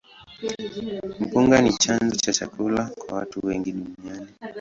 Mpunga 1.21 1.57
ni 1.61 1.73
chanzo 1.73 2.15
cha 2.21 2.33
chakula 2.33 2.91
kwa 2.97 3.17
watu 3.17 3.39
wengi 3.43 3.71
duniani. 3.71 4.27